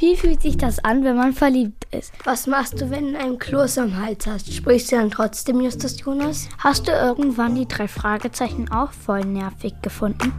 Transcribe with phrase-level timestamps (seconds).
[0.00, 2.14] Wie fühlt sich das an, wenn man verliebt ist?
[2.24, 4.50] Was machst du, wenn du einen Kloß am Hals hast?
[4.50, 6.48] Sprichst du dann trotzdem Justus Jonas?
[6.56, 10.32] Hast du irgendwann die drei Fragezeichen auch voll nervig gefunden?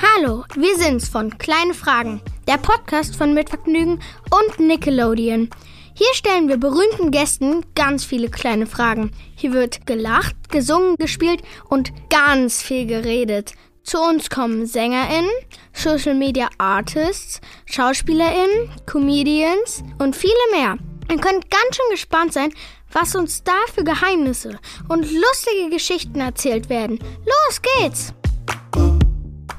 [0.00, 5.50] Hallo, wir sind's von Kleine Fragen, der Podcast von Mitvergnügen und Nickelodeon.
[5.92, 9.10] Hier stellen wir berühmten Gästen ganz viele kleine Fragen.
[9.34, 13.54] Hier wird gelacht, gesungen, gespielt und ganz viel geredet.
[13.90, 15.32] Zu uns kommen SängerInnen,
[15.72, 20.76] Social Media Artists, SchauspielerInnen, Comedians und viele mehr.
[21.10, 22.54] Ihr könnt ganz schön gespannt sein,
[22.92, 27.00] was uns da für Geheimnisse und lustige Geschichten erzählt werden.
[27.00, 28.14] Los geht's!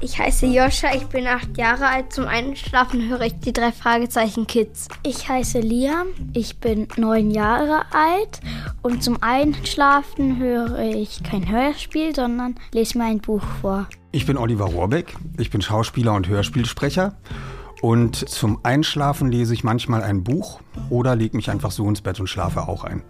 [0.00, 2.14] Ich heiße Joscha, ich bin acht Jahre alt.
[2.14, 4.88] Zum Einschlafen höre ich die drei Fragezeichen Kids.
[5.02, 8.40] Ich heiße Liam, ich bin neun Jahre alt
[8.80, 13.88] und zum Einschlafen höre ich kein Hörspiel, sondern lese mir ein Buch vor.
[14.14, 17.16] Ich bin Oliver Rohrbeck, ich bin Schauspieler und Hörspielsprecher.
[17.80, 22.20] Und zum Einschlafen lese ich manchmal ein Buch oder lege mich einfach so ins Bett
[22.20, 23.02] und schlafe auch ein.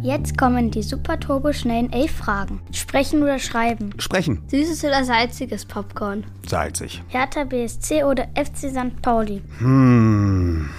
[0.00, 2.60] Jetzt kommen die super turbo schnellen elf Fragen.
[2.70, 3.90] Sprechen oder schreiben?
[3.98, 4.42] Sprechen.
[4.46, 6.24] Süßes oder salziges Popcorn?
[6.46, 7.02] Salzig.
[7.08, 9.02] Hertha BSC oder FC St.
[9.02, 9.42] Pauli?
[9.58, 10.70] Hm.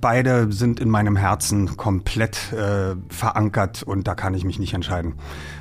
[0.00, 5.14] Beide sind in meinem Herzen komplett äh, verankert und da kann ich mich nicht entscheiden.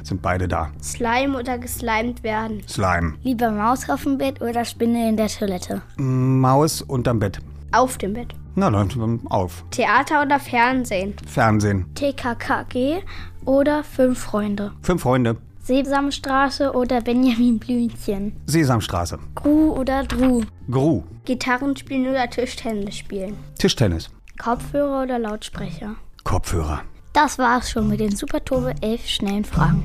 [0.04, 0.72] Sind beide da.
[0.82, 2.62] Slime oder geslimed werden?
[2.68, 3.14] Slime.
[3.24, 5.82] Lieber Maus auf dem Bett oder Spinne in der Toilette?
[5.98, 7.40] Maus unterm Bett.
[7.72, 8.34] Auf dem Bett.
[8.56, 9.64] Na, dann auf.
[9.72, 11.14] Theater oder Fernsehen?
[11.26, 11.86] Fernsehen.
[11.96, 13.02] TKKG
[13.46, 14.74] oder Fünf Freunde?
[14.82, 15.38] Fünf Freunde.
[15.64, 18.34] Sesamstraße oder Benjamin Blümchen?
[18.48, 19.20] Sesamstraße.
[19.36, 20.42] Gru oder Dru?
[20.70, 21.04] Gru.
[21.24, 23.36] Gitarren spielen oder Tischtennis spielen?
[23.60, 24.10] Tischtennis.
[24.42, 25.98] Kopfhörer oder Lautsprecher?
[26.24, 26.82] Kopfhörer.
[27.14, 29.84] Das war's schon mit den Super Turbo 11 schnellen Fragen.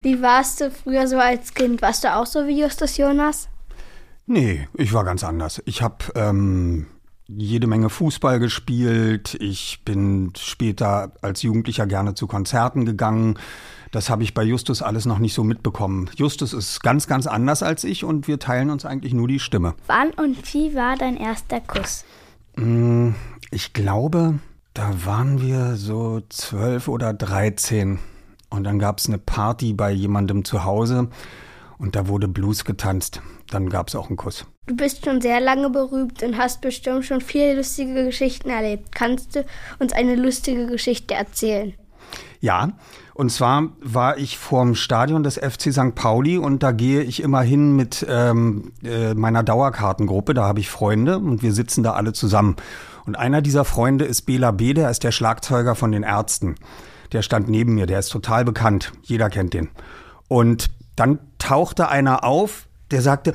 [0.00, 1.82] Wie warst du früher so als Kind?
[1.82, 3.50] Warst du auch so wie Justus Jonas?
[4.24, 5.60] Nee, ich war ganz anders.
[5.66, 6.86] Ich habe ähm,
[7.26, 9.36] jede Menge Fußball gespielt.
[9.40, 13.38] Ich bin später als Jugendlicher gerne zu Konzerten gegangen.
[13.90, 16.08] Das habe ich bei Justus alles noch nicht so mitbekommen.
[16.16, 19.74] Justus ist ganz, ganz anders als ich und wir teilen uns eigentlich nur die Stimme.
[19.86, 22.06] Wann und wie war dein erster Kuss?
[22.58, 23.14] Mm,
[23.50, 24.40] ich glaube,
[24.74, 27.98] da waren wir so zwölf oder dreizehn.
[28.50, 31.08] Und dann gab es eine Party bei jemandem zu Hause
[31.78, 33.20] und da wurde Blues getanzt.
[33.50, 34.46] Dann gab es auch einen Kuss.
[34.66, 38.94] Du bist schon sehr lange berühmt und hast bestimmt schon viele lustige Geschichten erlebt.
[38.94, 39.44] Kannst du
[39.78, 41.74] uns eine lustige Geschichte erzählen?
[42.40, 42.72] Ja,
[43.18, 45.96] und zwar war ich vorm Stadion des FC St.
[45.96, 50.34] Pauli und da gehe ich immer hin mit ähm, äh, meiner Dauerkartengruppe.
[50.34, 52.54] Da habe ich Freunde und wir sitzen da alle zusammen.
[53.06, 56.54] Und einer dieser Freunde ist Bela B., der ist der Schlagzeuger von den Ärzten.
[57.10, 58.92] Der stand neben mir, der ist total bekannt.
[59.02, 59.70] Jeder kennt den.
[60.28, 63.32] Und dann tauchte einer auf, der sagte,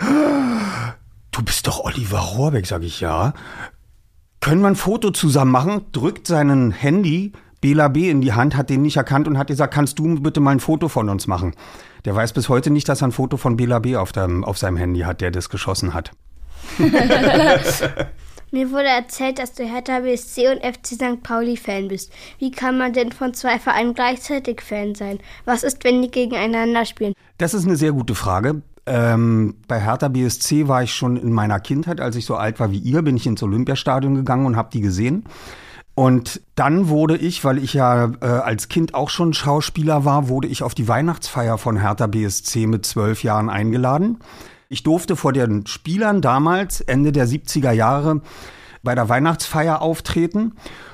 [1.32, 3.34] du bist doch Oliver Rohrbeck, sag ich ja.
[4.40, 5.82] Können wir ein Foto zusammen machen?
[5.92, 7.34] Drückt seinen Handy
[7.64, 8.10] Bela B.
[8.10, 10.60] in die Hand, hat den nicht erkannt und hat gesagt, kannst du bitte mal ein
[10.60, 11.56] Foto von uns machen?
[12.04, 13.96] Der weiß bis heute nicht, dass er ein Foto von Bela B.
[13.96, 16.12] auf, dem, auf seinem Handy hat, der das geschossen hat.
[18.52, 21.24] Mir wurde erzählt, dass du Hertha BSC und FC St.
[21.24, 22.12] Pauli Fan bist.
[22.38, 25.20] Wie kann man denn von zwei Vereinen gleichzeitig Fan sein?
[25.46, 27.14] Was ist, wenn die gegeneinander spielen?
[27.38, 28.62] Das ist eine sehr gute Frage.
[28.86, 32.72] Ähm, bei Hertha BSC war ich schon in meiner Kindheit, als ich so alt war
[32.72, 35.24] wie ihr, bin ich ins Olympiastadion gegangen und habe die gesehen.
[35.96, 40.48] Und dann wurde ich, weil ich ja äh, als Kind auch schon Schauspieler war, wurde
[40.48, 44.18] ich auf die Weihnachtsfeier von Hertha BSC mit zwölf Jahren eingeladen.
[44.70, 48.22] Ich durfte vor den Spielern damals, Ende der 70er Jahre,
[48.82, 50.54] bei der Weihnachtsfeier auftreten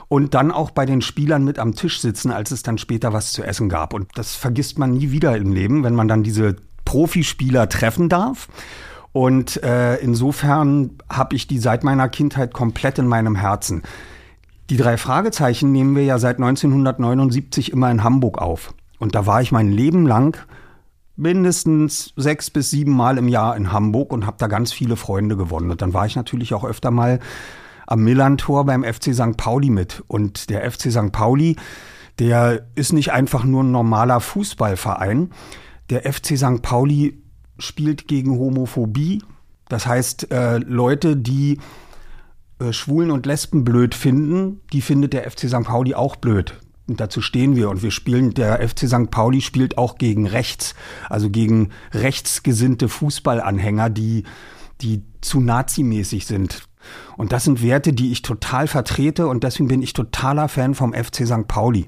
[0.10, 3.32] und dann auch bei den Spielern mit am Tisch sitzen, als es dann später was
[3.32, 3.94] zu essen gab.
[3.94, 8.50] Und das vergisst man nie wieder im Leben, wenn man dann diese Profispieler treffen darf.
[9.12, 13.84] Und äh, insofern habe ich die seit meiner Kindheit komplett in meinem Herzen.
[14.70, 18.76] Die drei Fragezeichen nehmen wir ja seit 1979 immer in Hamburg auf.
[19.00, 20.38] Und da war ich mein Leben lang
[21.16, 25.36] mindestens sechs bis sieben Mal im Jahr in Hamburg und habe da ganz viele Freunde
[25.36, 25.72] gewonnen.
[25.72, 27.20] Und dann war ich natürlich auch öfter mal
[27.88, 29.38] am Millantor beim FC St.
[29.38, 30.04] Pauli mit.
[30.08, 31.12] Und der FC St.
[31.12, 31.56] Pauli,
[32.20, 35.32] der ist nicht einfach nur ein normaler Fußballverein.
[35.90, 36.62] Der FC St.
[36.62, 37.24] Pauli
[37.58, 39.24] spielt gegen Homophobie.
[39.68, 41.58] Das heißt, äh, Leute, die
[42.72, 45.64] Schwulen und Lesben blöd finden, die findet der FC St.
[45.64, 46.60] Pauli auch blöd.
[46.88, 47.70] Und dazu stehen wir.
[47.70, 49.12] Und wir spielen, der FC St.
[49.12, 50.74] Pauli spielt auch gegen rechts,
[51.10, 54.24] also gegen rechtsgesinnte Fußballanhänger, die,
[54.82, 56.64] die zu nazimäßig sind.
[57.18, 60.94] Und das sind Werte, die ich total vertrete und deswegen bin ich totaler Fan vom
[60.94, 61.48] FC St.
[61.48, 61.88] Pauli.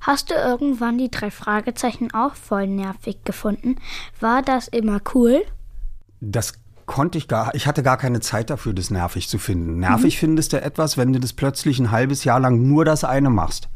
[0.00, 3.76] Hast du irgendwann die drei Fragezeichen auch voll nervig gefunden?
[4.20, 5.42] War das immer cool?
[6.20, 6.54] Das
[6.88, 9.78] konnte ich gar, ich hatte gar keine Zeit dafür, das nervig zu finden.
[9.78, 10.18] Nervig mhm.
[10.18, 13.68] findest du etwas, wenn du das plötzlich ein halbes Jahr lang nur das eine machst.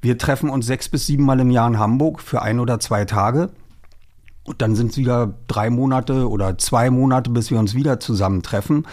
[0.00, 3.04] Wir treffen uns sechs bis sieben Mal im Jahr in Hamburg für ein oder zwei
[3.04, 3.50] Tage.
[4.44, 8.86] Und dann sind es wieder drei Monate oder zwei Monate, bis wir uns wieder zusammentreffen.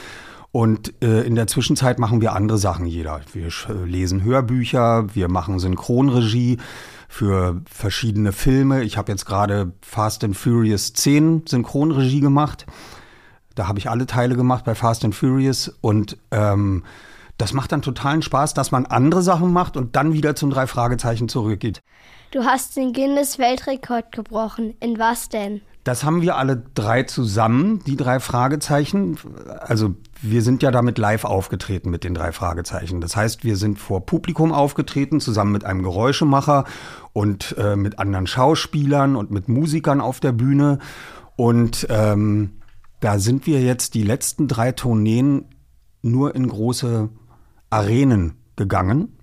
[0.52, 3.22] Und äh, in der Zwischenzeit machen wir andere Sachen jeder.
[3.34, 6.58] Wir äh, lesen Hörbücher, wir machen Synchronregie
[7.10, 8.84] für verschiedene Filme.
[8.84, 12.66] Ich habe jetzt gerade Fast and Furious 10 Synchronregie gemacht.
[13.56, 16.84] Da habe ich alle Teile gemacht bei Fast and Furious und ähm,
[17.38, 20.68] das macht dann totalen Spaß, dass man andere Sachen macht und dann wieder zum drei
[20.68, 21.82] Fragezeichen zurückgeht.
[22.32, 24.76] Du hast den Guinness Weltrekord gebrochen.
[24.80, 25.62] In was denn?
[25.86, 29.18] Das haben wir alle drei zusammen, die drei Fragezeichen.
[29.60, 33.02] Also wir sind ja damit live aufgetreten mit den drei Fragezeichen.
[33.02, 36.64] Das heißt, wir sind vor Publikum aufgetreten, zusammen mit einem Geräuschemacher
[37.14, 40.80] und äh, mit anderen Schauspielern und mit Musikern auf der Bühne.
[41.36, 42.54] Und ähm,
[43.06, 45.46] da sind wir jetzt die letzten drei Tourneen
[46.02, 47.10] nur in große
[47.70, 49.20] Arenen gegangen.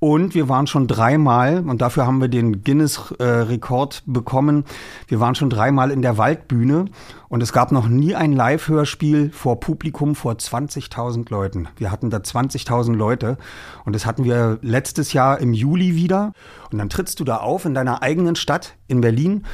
[0.00, 4.64] Und wir waren schon dreimal, und dafür haben wir den Guinness-Rekord bekommen,
[5.06, 6.86] wir waren schon dreimal in der Waldbühne
[7.28, 11.68] und es gab noch nie ein Live-Hörspiel vor Publikum vor 20.000 Leuten.
[11.76, 13.38] Wir hatten da 20.000 Leute
[13.84, 16.32] und das hatten wir letztes Jahr im Juli wieder.
[16.72, 19.44] Und dann trittst du da auf in deiner eigenen Stadt in Berlin.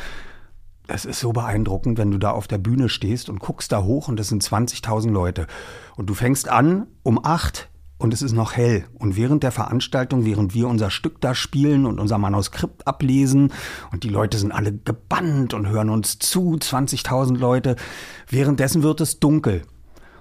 [0.87, 4.09] Es ist so beeindruckend, wenn du da auf der Bühne stehst und guckst da hoch
[4.09, 5.47] und das sind 20.000 Leute.
[5.97, 8.85] Und du fängst an um acht und es ist noch hell.
[8.93, 13.51] Und während der Veranstaltung, während wir unser Stück da spielen und unser Manuskript ablesen
[13.93, 17.77] und die Leute sind alle gebannt und hören uns zu, 20.000 Leute,
[18.29, 19.63] währenddessen wird es dunkel.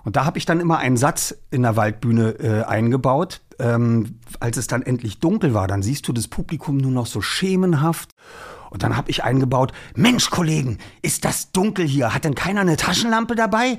[0.05, 3.41] Und da habe ich dann immer einen Satz in der Waldbühne äh, eingebaut.
[3.59, 7.21] Ähm, als es dann endlich dunkel war, dann siehst du das Publikum nur noch so
[7.21, 8.11] schemenhaft.
[8.73, 12.11] Und dann habe ich eingebaut, Mensch, Kollegen, ist das dunkel hier?
[12.11, 13.77] Hat denn keiner eine Taschenlampe dabei?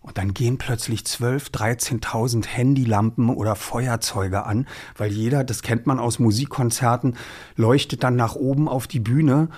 [0.00, 5.98] Und dann gehen plötzlich 12, 13.000 Handylampen oder Feuerzeuge an, weil jeder, das kennt man
[5.98, 7.18] aus Musikkonzerten,
[7.56, 9.48] leuchtet dann nach oben auf die Bühne.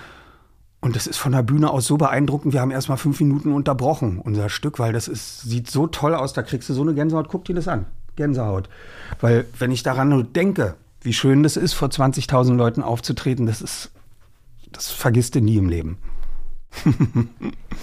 [0.81, 2.53] Und das ist von der Bühne aus so beeindruckend.
[2.53, 6.13] Wir haben erst mal fünf Minuten unterbrochen, unser Stück, weil das ist, sieht so toll
[6.13, 6.33] aus.
[6.33, 7.29] Da kriegst du so eine Gänsehaut.
[7.29, 7.85] Guck dir das an.
[8.17, 8.67] Gänsehaut.
[9.21, 13.61] Weil, wenn ich daran nur denke, wie schön das ist, vor 20.000 Leuten aufzutreten, das
[13.61, 13.91] ist,
[14.75, 15.97] das vergisst du nie im Leben.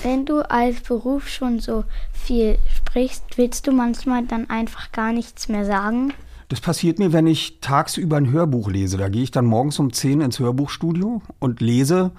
[0.03, 5.49] Wenn du als Beruf schon so viel sprichst, willst du manchmal dann einfach gar nichts
[5.49, 6.13] mehr sagen?
[6.49, 8.99] Das passiert mir, wenn ich tagsüber ein Hörbuch lese.
[8.99, 12.11] Da gehe ich dann morgens um 10 ins Hörbuchstudio und lese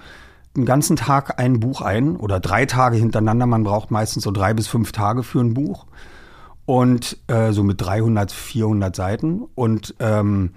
[0.56, 3.46] den ganzen Tag ein Buch ein oder drei Tage hintereinander.
[3.46, 5.86] Man braucht meistens so drei bis fünf Tage für ein Buch
[6.66, 10.50] und äh, so mit 300, 400 Seiten und ähm,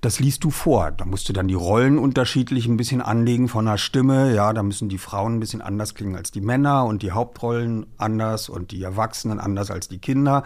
[0.00, 0.92] das liest du vor.
[0.92, 4.34] Da musst du dann die Rollen unterschiedlich ein bisschen anlegen von der Stimme.
[4.34, 7.86] Ja, da müssen die Frauen ein bisschen anders klingen als die Männer und die Hauptrollen
[7.96, 10.44] anders und die Erwachsenen anders als die Kinder.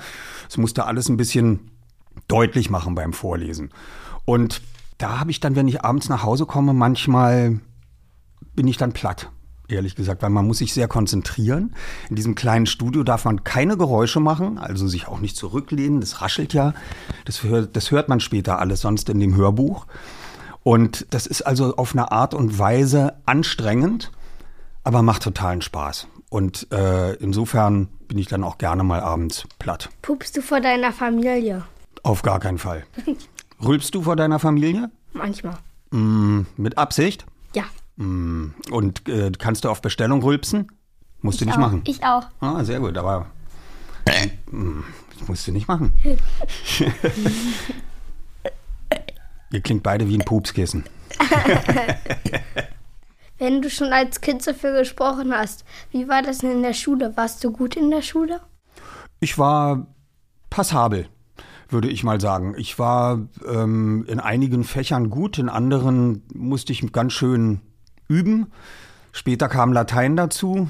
[0.48, 1.70] Das musst du alles ein bisschen
[2.28, 3.70] deutlich machen beim Vorlesen.
[4.24, 4.62] Und
[4.98, 7.60] da habe ich dann, wenn ich abends nach Hause komme, manchmal
[8.54, 9.30] bin ich dann platt
[9.72, 11.74] ehrlich gesagt, weil man muss sich sehr konzentrieren.
[12.10, 16.20] In diesem kleinen Studio darf man keine Geräusche machen, also sich auch nicht zurücklehnen, das
[16.20, 16.74] raschelt ja.
[17.24, 19.86] Das hört, das hört man später alles sonst in dem Hörbuch.
[20.62, 24.12] Und das ist also auf eine Art und Weise anstrengend,
[24.84, 26.06] aber macht totalen Spaß.
[26.28, 29.90] Und äh, insofern bin ich dann auch gerne mal abends platt.
[30.02, 31.64] Pupst du vor deiner Familie?
[32.02, 32.84] Auf gar keinen Fall.
[33.62, 34.90] Rülpst du vor deiner Familie?
[35.12, 35.58] Manchmal.
[35.90, 37.26] Mm, mit Absicht?
[38.02, 40.66] Mm, und äh, kannst du auf Bestellung rülpsen?
[41.20, 41.60] Musst du nicht auch.
[41.60, 41.82] machen.
[41.86, 42.26] Ich auch.
[42.40, 43.26] Ah, sehr gut, aber
[44.50, 44.80] mm,
[45.18, 45.92] das musst du nicht machen.
[49.52, 50.84] Ihr klingt beide wie ein Pupskissen.
[53.38, 56.72] Wenn du schon als Kind so viel gesprochen hast, wie war das denn in der
[56.74, 57.16] Schule?
[57.16, 58.40] Warst du gut in der Schule?
[59.20, 59.86] Ich war
[60.48, 61.08] passabel,
[61.68, 62.54] würde ich mal sagen.
[62.56, 67.60] Ich war ähm, in einigen Fächern gut, in anderen musste ich ganz schön
[68.12, 68.46] üben.
[69.12, 70.68] Später kam Latein dazu.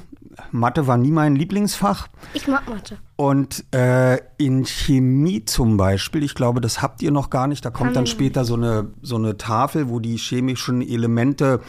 [0.50, 2.08] Mathe war nie mein Lieblingsfach.
[2.34, 2.98] Ich mag Mathe.
[3.16, 7.64] Und äh, in Chemie zum Beispiel, ich glaube, das habt ihr noch gar nicht.
[7.64, 11.60] Da kommt dann später so eine, so eine Tafel, wo die chemischen Elemente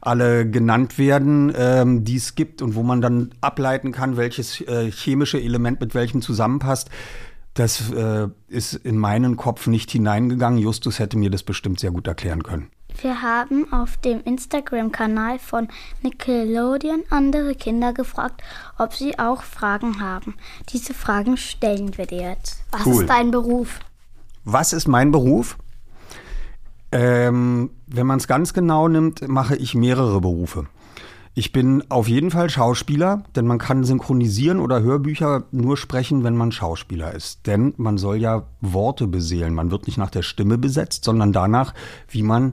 [0.00, 4.90] alle genannt werden, ähm, die es gibt und wo man dann ableiten kann, welches äh,
[4.90, 6.90] chemische Element mit welchem zusammenpasst.
[7.54, 10.58] Das äh, ist in meinen Kopf nicht hineingegangen.
[10.58, 12.68] Justus hätte mir das bestimmt sehr gut erklären können.
[13.00, 15.68] Wir haben auf dem Instagram-Kanal von
[16.02, 18.42] Nickelodeon andere Kinder gefragt,
[18.78, 20.34] ob sie auch Fragen haben.
[20.70, 22.64] Diese Fragen stellen wir dir jetzt.
[22.70, 23.02] Was Cool.
[23.02, 23.80] ist dein Beruf?
[24.44, 25.56] Was ist mein Beruf?
[26.92, 30.66] Ähm, wenn man es ganz genau nimmt, mache ich mehrere Berufe.
[31.36, 36.36] Ich bin auf jeden Fall Schauspieler, denn man kann synchronisieren oder Hörbücher nur sprechen, wenn
[36.36, 37.48] man Schauspieler ist.
[37.48, 39.52] Denn man soll ja Worte beseelen.
[39.52, 41.74] Man wird nicht nach der Stimme besetzt, sondern danach,
[42.08, 42.52] wie man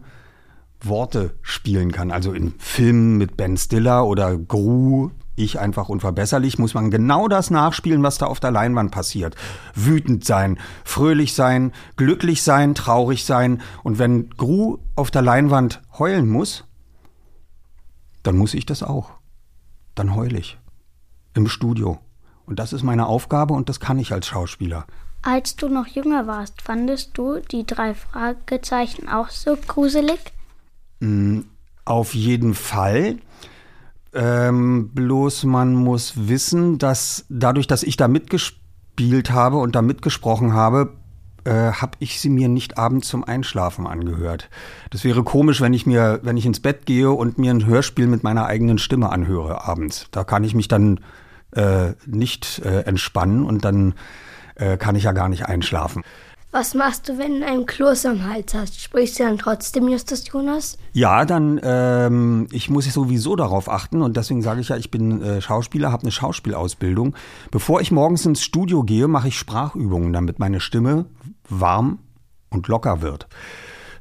[0.88, 2.12] Worte spielen kann.
[2.12, 7.50] Also in Filmen mit Ben Stiller oder Gru, ich einfach unverbesserlich, muss man genau das
[7.50, 9.36] nachspielen, was da auf der Leinwand passiert.
[9.74, 13.62] Wütend sein, fröhlich sein, glücklich sein, traurig sein.
[13.84, 16.66] Und wenn Gru auf der Leinwand heulen muss,
[18.24, 19.12] dann muss ich das auch.
[19.96, 20.58] Dann heul ich.
[21.34, 22.00] Im Studio.
[22.46, 24.86] Und das ist meine Aufgabe und das kann ich als Schauspieler.
[25.22, 30.20] Als du noch jünger warst, fandest du die drei Fragezeichen auch so gruselig?
[31.02, 31.42] Mm,
[31.84, 33.18] auf jeden Fall.
[34.14, 40.54] Ähm, bloß man muss wissen, dass dadurch, dass ich da mitgespielt habe und da mitgesprochen
[40.54, 40.94] habe,
[41.44, 44.50] äh, habe ich sie mir nicht abends zum Einschlafen angehört.
[44.92, 48.08] Das wäre komisch, wenn ich mir, wenn ich ins Bett gehe und mir ein Hörspiel
[48.08, 50.08] mit meiner eigenen Stimme anhöre abends.
[50.12, 51.00] Da kann ich mich dann
[51.52, 53.96] äh, nicht äh, entspannen und dann
[54.56, 56.04] äh, kann ich ja gar nicht einschlafen.
[56.54, 58.82] Was machst du, wenn du einen Kloß am Hals hast?
[58.82, 60.78] Sprichst du dann trotzdem Justus Jonas?
[60.92, 65.22] Ja, dann ähm, ich muss sowieso darauf achten und deswegen sage ich ja, ich bin
[65.22, 67.16] äh, Schauspieler, habe eine Schauspielausbildung.
[67.52, 71.06] Bevor ich morgens ins Studio gehe, mache ich Sprachübungen, damit meine Stimme
[71.48, 72.00] warm
[72.50, 73.28] und locker wird.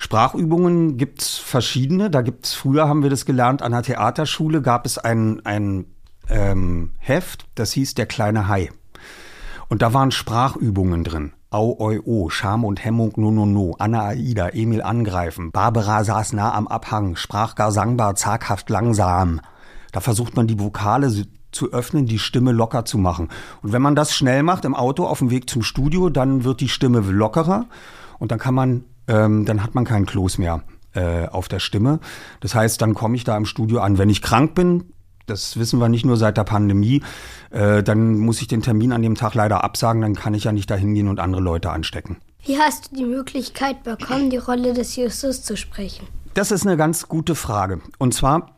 [0.01, 2.11] Sprachübungen gibt's verschiedene.
[2.11, 5.87] Da gibt's früher haben wir das gelernt an der Theaterschule gab es ein ein
[6.29, 8.71] ähm, Heft, das hieß der kleine Hai.
[9.69, 11.33] Und da waren Sprachübungen drin.
[11.53, 16.33] Au, oi, o, Scham und Hemmung, no, no, no, Anna, Aida, Emil angreifen, Barbara saß
[16.35, 19.41] nah am Abhang, sprach gar sangbar, zaghaft, langsam.
[19.91, 21.11] Da versucht man die Vokale
[21.51, 23.31] zu öffnen, die Stimme locker zu machen.
[23.63, 26.61] Und wenn man das schnell macht im Auto auf dem Weg zum Studio, dann wird
[26.61, 27.67] die Stimme lockerer
[28.21, 30.63] und dann kann man, ähm, dann hat man keinen Kloß mehr
[30.95, 31.99] äh, auf der Stimme.
[32.39, 33.99] Das heißt, dann komme ich da im Studio an.
[33.99, 34.93] Wenn ich krank bin,
[35.31, 37.03] das wissen wir nicht nur seit der Pandemie.
[37.51, 40.53] Äh, dann muss ich den Termin an dem Tag leider absagen, dann kann ich ja
[40.53, 42.19] nicht dahin gehen und andere Leute anstecken.
[42.45, 46.07] Wie hast du die Möglichkeit bekommen, die Rolle des Justus zu sprechen?
[46.35, 47.81] Das ist eine ganz gute Frage.
[47.99, 48.57] Und zwar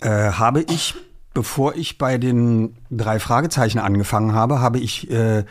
[0.00, 0.94] äh, habe ich,
[1.34, 5.44] bevor ich bei den drei Fragezeichen angefangen habe, habe ich äh,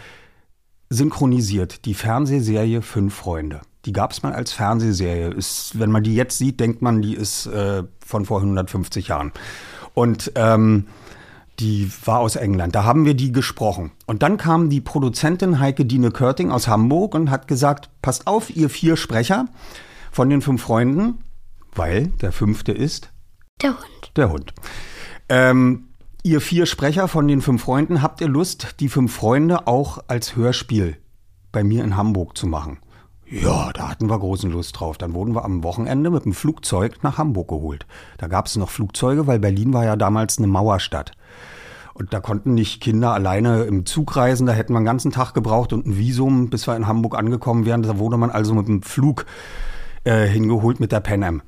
[0.90, 3.62] synchronisiert die Fernsehserie Fünf Freunde.
[3.86, 5.30] Die gab es mal als Fernsehserie.
[5.30, 9.34] Ist, wenn man die jetzt sieht, denkt man, die ist äh, von vor 150 Jahren.
[9.94, 10.88] Und ähm,
[11.60, 12.76] die war aus England.
[12.76, 13.92] Da haben wir die gesprochen.
[14.06, 18.56] Und dann kam die Produzentin Heike Dine Körting aus Hamburg und hat gesagt, passt auf,
[18.56, 19.46] ihr vier Sprecher
[20.12, 21.20] von den fünf Freunden,
[21.76, 23.14] weil der fünfte ist
[23.62, 24.12] der Hund.
[24.16, 24.54] Der Hund.
[25.30, 25.88] Ähm,
[26.24, 30.36] ihr vier Sprecher von den fünf Freunden, habt ihr Lust, die fünf Freunde auch als
[30.36, 30.98] Hörspiel
[31.52, 32.80] bei mir in Hamburg zu machen?
[33.42, 35.00] Ja, da hatten wir großen Lust drauf.
[35.00, 37.88] Dann wurden wir am Wochenende mit dem Flugzeug nach Hamburg geholt.
[38.20, 41.13] Da gab es noch Flugzeuge, weil Berlin war ja damals eine Mauerstadt.
[41.96, 44.46] Und da konnten nicht Kinder alleine im Zug reisen.
[44.46, 47.66] Da hätten wir einen ganzen Tag gebraucht und ein Visum, bis wir in Hamburg angekommen
[47.66, 47.82] wären.
[47.82, 49.25] Da wurde man also mit dem Flug
[50.04, 51.42] äh, hingeholt mit der Pan Am.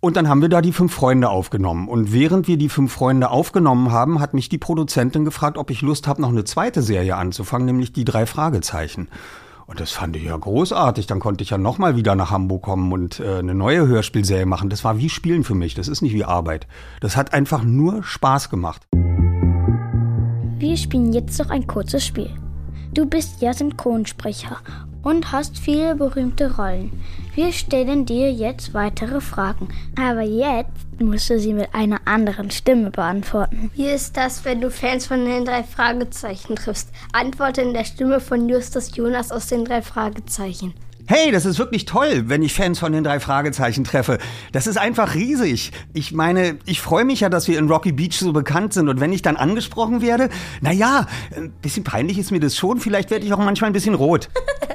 [0.00, 1.88] Und dann haben wir da die fünf Freunde aufgenommen.
[1.88, 5.82] Und während wir die fünf Freunde aufgenommen haben, hat mich die Produzentin gefragt, ob ich
[5.82, 9.08] Lust habe, noch eine zweite Serie anzufangen, nämlich die drei Fragezeichen.
[9.68, 11.06] Und das fand ich ja großartig.
[11.06, 14.70] Dann konnte ich ja nochmal wieder nach Hamburg kommen und äh, eine neue Hörspielserie machen.
[14.70, 15.74] Das war wie Spielen für mich.
[15.74, 16.66] Das ist nicht wie Arbeit.
[17.00, 18.86] Das hat einfach nur Spaß gemacht.
[20.56, 22.30] Wir spielen jetzt noch ein kurzes Spiel.
[22.94, 24.56] Du bist ja Synchronsprecher
[25.02, 26.90] und hast viele berühmte Rollen.
[27.38, 32.90] Wir stellen dir jetzt weitere Fragen, aber jetzt musst du sie mit einer anderen Stimme
[32.90, 33.70] beantworten.
[33.76, 36.90] Wie ist das, wenn du Fans von den drei Fragezeichen triffst?
[37.12, 40.74] Antworte in der Stimme von Justus Jonas aus den drei Fragezeichen.
[41.06, 44.18] Hey, das ist wirklich toll, wenn ich Fans von den drei Fragezeichen treffe.
[44.50, 45.70] Das ist einfach riesig.
[45.94, 48.88] Ich meine, ich freue mich ja, dass wir in Rocky Beach so bekannt sind.
[48.88, 50.28] Und wenn ich dann angesprochen werde,
[50.60, 52.80] na ja, ein bisschen peinlich ist mir das schon.
[52.80, 54.28] Vielleicht werde ich auch manchmal ein bisschen rot.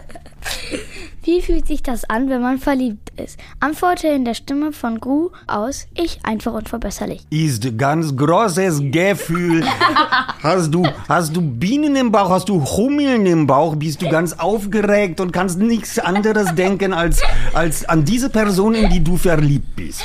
[1.33, 3.39] Wie fühlt sich das an, wenn man verliebt ist?
[3.59, 7.25] Antworte in der Stimme von Gru aus Ich einfach unverbesserlich.
[7.31, 9.65] Ist ganz großes Gefühl.
[10.43, 14.33] hast du hast du Bienen im Bauch, hast du Hummeln im Bauch, bist du ganz
[14.33, 17.23] aufgeregt und kannst nichts anderes denken als
[17.55, 20.03] als an diese Person, in die du verliebt bist.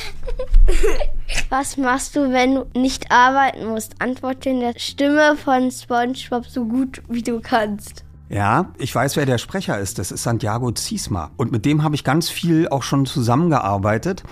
[1.50, 4.00] Was machst du, wenn du nicht arbeiten musst?
[4.00, 8.07] Antworte in der Stimme von SpongeBob so gut wie du kannst.
[8.28, 9.98] Ja, ich weiß, wer der Sprecher ist.
[9.98, 11.30] Das ist Santiago Ziesma.
[11.36, 14.22] Und mit dem habe ich ganz viel auch schon zusammengearbeitet.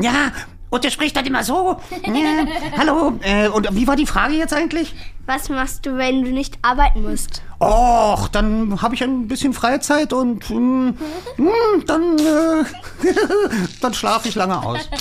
[0.00, 0.32] Ja,
[0.70, 1.76] Und der spricht dann immer so.
[2.06, 2.46] Ja,
[2.78, 3.18] hallo.
[3.22, 4.94] Äh, und wie war die Frage jetzt eigentlich?
[5.26, 7.42] Was machst du, wenn du nicht arbeiten musst?
[7.60, 10.88] Och, dann habe ich ein bisschen Freizeit und mm,
[11.36, 12.64] mm, dann, äh,
[13.80, 14.88] dann schlafe ich lange aus.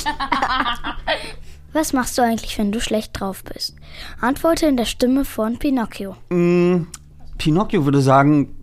[1.71, 3.75] Was machst du eigentlich, wenn du schlecht drauf bist?
[4.19, 6.15] Antworte in der Stimme von Pinocchio.
[6.29, 6.87] Mm,
[7.39, 8.55] Pinocchio würde sagen,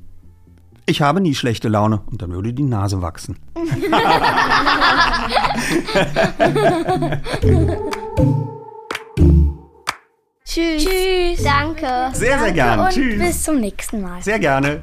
[0.84, 3.36] ich habe nie schlechte Laune und dann würde die Nase wachsen.
[10.44, 10.84] Tschüss.
[10.84, 11.42] Tschüss.
[11.42, 12.10] Danke.
[12.12, 12.84] Sehr, sehr gerne.
[12.84, 13.18] Und Tschüss.
[13.18, 14.22] bis zum nächsten Mal.
[14.22, 14.82] Sehr gerne.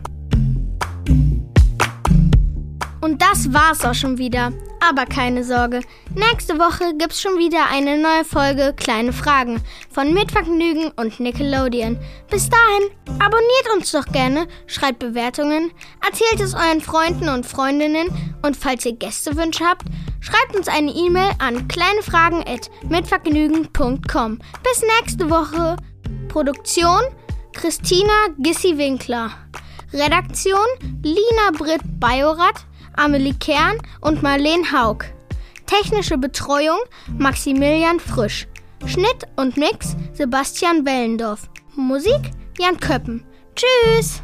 [2.99, 4.51] Und das war's auch schon wieder.
[4.89, 5.81] Aber keine Sorge,
[6.13, 11.97] nächste Woche gibt's schon wieder eine neue Folge Kleine Fragen von Mitvergnügen und Nickelodeon.
[12.29, 15.71] Bis dahin, abonniert uns doch gerne, schreibt Bewertungen,
[16.05, 19.85] erzählt es euren Freunden und Freundinnen und falls ihr Gästewünsche habt,
[20.19, 24.39] schreibt uns eine E-Mail an kleinefragen@mitvergnügen.com.
[24.63, 25.77] Bis nächste Woche.
[26.27, 26.99] Produktion
[27.53, 29.31] Christina Gissi-Winkler.
[29.93, 30.67] Redaktion
[31.03, 35.05] Lina Britt Bajorath, Amelie Kern und Marlene Haug.
[35.65, 36.79] Technische Betreuung
[37.17, 38.47] Maximilian Frisch.
[38.85, 41.49] Schnitt und Mix Sebastian Wellendorf.
[41.75, 43.23] Musik Jan Köppen.
[43.55, 44.22] Tschüss!